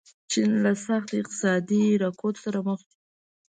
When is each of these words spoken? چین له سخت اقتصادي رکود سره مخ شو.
چین 0.31 0.51
له 0.63 0.71
سخت 0.85 1.09
اقتصادي 1.19 1.83
رکود 2.03 2.35
سره 2.43 2.59
مخ 2.67 2.79
شو. 2.85 2.91